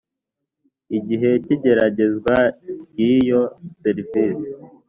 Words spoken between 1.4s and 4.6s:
cy’igeragezwa ry’iyo serivisi